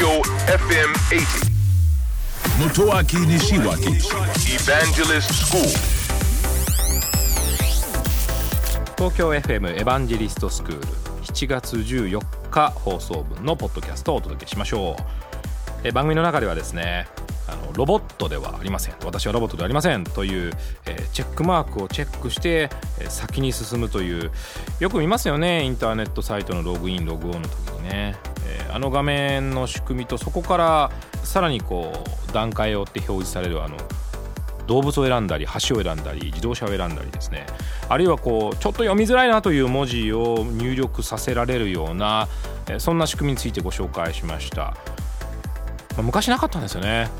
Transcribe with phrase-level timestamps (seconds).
[0.00, 1.50] Tokyo FM 80.
[2.58, 4.00] Motoaki Nishiwaki
[4.48, 5.60] Evangelist School.
[8.96, 10.86] 東京 FM エヴァンジェリストスクール
[11.24, 12.18] 7月14
[12.50, 15.02] 日放送分のポッドキャストをお届けしましょう。
[15.84, 17.06] え番組の中ではですね
[17.46, 18.94] あのロボットではありません。
[19.04, 20.52] 私はロボットではありませんという、
[20.86, 22.70] えーチェックマークをチェックして、
[23.00, 24.30] えー先に進むという
[24.78, 25.62] よく見ますよね。
[25.62, 28.29] インターネットサイトのログインログオンの時にね、えー
[28.70, 30.90] あの画面の仕組みとそこから
[31.22, 31.92] さらにこ
[32.28, 33.76] う段階を追って表示されるあの
[34.66, 37.46] 動物を選んだり橋を選んだり自動車を選んだりですね。
[37.88, 42.28] あるいはこうちょっと読みづらいなという文字を入力させられるような
[42.78, 44.76] そんな仕組みについてご紹介しました、ま
[45.98, 47.10] あ昔なかったんですよね。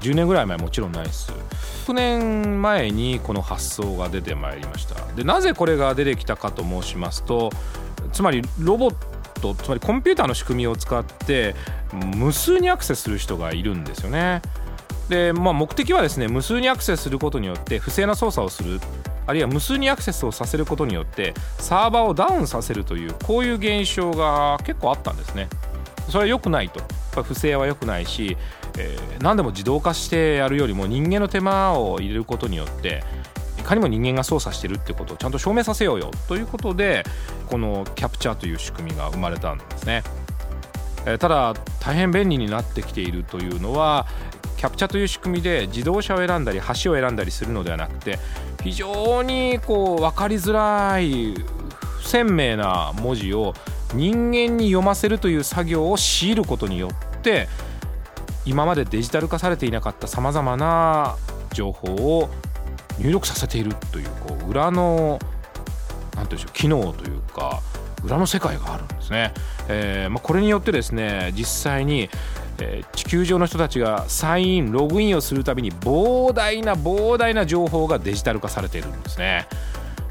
[0.00, 1.32] 10年ぐらい前もちろんないです。
[1.86, 4.94] 6年前にこの発想が出てまいりました。
[5.14, 7.50] でなぜこれが出てきたかと申しますと
[8.12, 8.94] つまりロボッ
[9.38, 11.54] トつまりコンピューターの仕組みを使って
[12.16, 14.42] 無数にアクセスする人がいるんですよね。
[15.08, 18.80] で、まあ、目的はですね無数にアクセスすることによって不正な操作をする。
[19.26, 25.48] あるいは無数にアクセスをさせることによってサーバーをダウンさせるというこういう現象が結構あったんですね。
[26.08, 26.80] それは良くないと。
[27.22, 28.36] 不正は良くないし、
[28.78, 33.02] えー何でも自動化してやるよりも人間の手間を入れることによって
[33.68, 37.04] かにも人間が操作してるってことをちゃんと証明させようよということで
[37.48, 40.02] このキャプチャーという仕組みが生まれたんですね
[41.04, 44.06] えーただ大変便利になってきているというのは
[44.56, 48.18] キャプチャーという仕組みで自動車を選んだり橋を選んだりするのではなくて
[48.62, 51.34] 非常にこう分かりづらい
[52.00, 53.54] 不鮮明な文字を
[53.94, 57.48] 人間に読ませるという作業を強いることによって
[58.46, 61.16] 今までデジタル化されていなかったさまざまな
[61.52, 62.30] 情報を
[62.98, 65.18] 入力させているというこう裏の
[66.16, 67.60] なんていうんでしょう機能というか
[68.04, 69.32] 裏の世界があるんですね。
[69.68, 72.08] えーまあ、これによってですね実際に、
[72.58, 79.46] えー地球上の人たちがサインログインをするたびに膨大な膨大な情報がデジタル化されているんですね。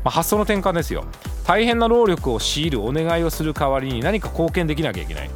[0.03, 1.03] まあ、発想の転換ですよ
[1.45, 5.33] 大変な労力を強いるお願いをする代わりに何か貢献できなきゃいけないで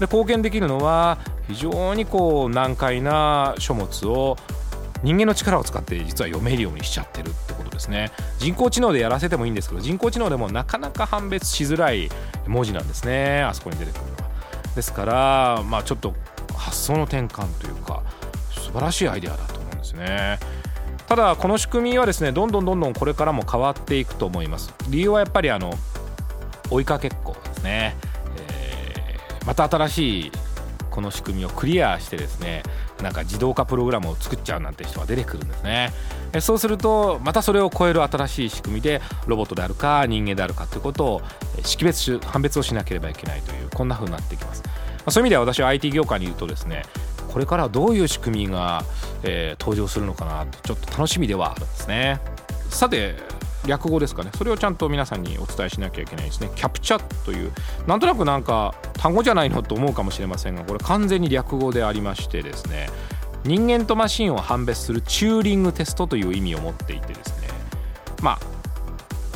[0.00, 4.36] 貢献できるのは非常にこう難解な書物を
[5.02, 8.10] 人間の力を使って実は読めるようにしちゃってるってことですね。
[8.38, 12.10] 人工知能でやらせてもいいんですけど人工知能でもなかなか判別しづらい
[12.46, 13.42] 文字なんですね。
[13.42, 14.30] あそこに出てくるのは。
[14.74, 16.14] ですからまあちょっと
[16.56, 18.02] 発想の転換というか
[18.50, 20.38] 素晴らしいアイデアだと思うんですね。
[21.06, 24.74] ただこの仕組みはですねどんどんどんどんこれからも変わっていくと思います。
[24.88, 25.72] 理由はやっぱりあの
[26.70, 27.96] 追いかけっこですね、
[28.36, 30.32] えーまた新しい
[30.90, 32.62] この仕組みをクリアしてですね
[33.02, 35.92] なんか自動化プログラムを作っちゃうなんて人が出てくるんですね。
[36.40, 41.22] そうするとまたそれを超える新しい仕組みでロボットであるか人間であるかということを
[41.62, 44.62] 識別し判別をしなければいけないというこんな風になってきます、
[45.06, 46.82] まそういう意味では私は IT 業界にいるとですね
[47.28, 48.84] これからどういう仕組みが、
[49.22, 52.20] え登場するのかなとちょっと楽しみではあるんですね。
[52.70, 53.16] さて
[53.68, 54.30] 略語ですかね。
[54.36, 56.50] それをちゃんと皆さんにお伝えしなきゃいけないですね。
[56.56, 57.52] キャプチャという
[57.86, 62.88] なんとなくなんか単語じゃないのと思うかもしれませんがこれ完全に略語でありましてですね
[63.44, 67.48] 人間とマシンを判別するチューリングテストという意味を持っていてですね
[68.22, 68.38] まあ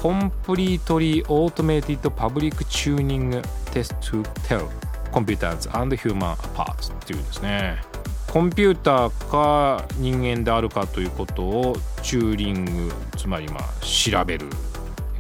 [0.01, 4.69] コンプリートリーオートメイティッドパブリックチューニングテスト to tell
[5.13, 7.92] computers and human apart っていうんですね。
[8.33, 14.47] コンピューターか人間であるかということをチューリングつまりまあ調べる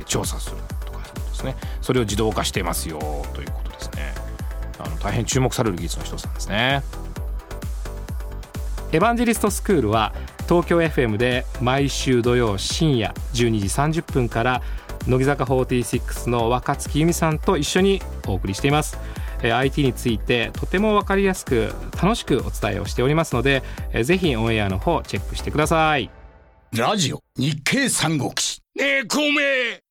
[0.06, 0.56] 調査する
[0.86, 1.54] とかいうことですね。
[1.82, 2.98] それを自動化してますよ
[3.34, 4.14] ということですね。
[4.78, 6.82] あの大変注目される技術の一つなんですね。
[8.92, 10.14] エヴァンジェリストスクールは
[10.48, 14.62] 東京 FM で毎週土曜深夜12時30分から
[15.06, 18.96] 乃木坂46の若月由美さんと一緒にお送りしています。
[19.50, 26.10] IT についてとても分かりやすく楽しくお伝えをしておりますのでえーぜひオンエアの方チェックしてください。
[26.74, 28.60] ラジオ日経三国志。
[28.76, 29.38] ねえ、孔明、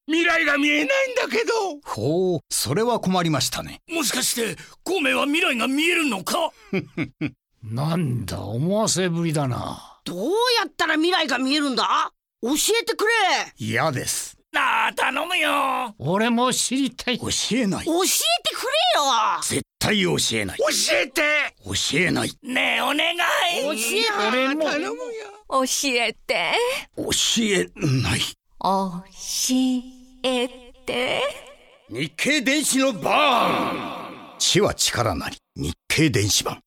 [0.07, 1.51] 未来が見えないんだけど。
[1.85, 3.81] ほうそれは困りましたね。
[3.87, 6.51] もしかして、孔明は未来が見えるのか？
[7.63, 9.99] なんだ思わせぶりだな。
[10.05, 12.11] どうやったら未来が見えるんだ？
[12.41, 12.49] 教
[12.81, 13.11] えてくれ。
[13.57, 15.95] 嫌ですなあ、頼むよ。
[15.97, 17.19] 俺も知りたい。
[17.19, 17.85] 教えない。
[17.85, 18.07] 教え
[18.43, 19.41] てくれよ。
[19.43, 20.57] 絶対教えない。
[20.57, 21.21] 教えて。
[21.63, 22.31] 教えない。
[22.43, 23.17] ねえ、お願い。
[23.63, 24.63] 教え俺も。
[24.65, 25.03] 頼むよ。
[25.49, 26.53] 教えて。
[26.97, 27.03] 教
[27.43, 28.19] えない。
[28.59, 29.03] 教
[30.23, 30.47] え
[30.85, 31.21] て。
[31.89, 35.37] 日経電子のバーン知は力なり。
[35.55, 36.61] 日経電子版